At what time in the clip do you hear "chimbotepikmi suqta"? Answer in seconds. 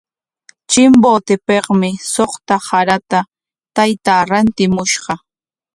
0.69-2.55